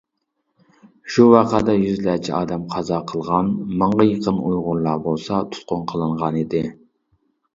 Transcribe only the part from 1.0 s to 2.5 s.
شۇ ۋەقەدە يۈزلەرچە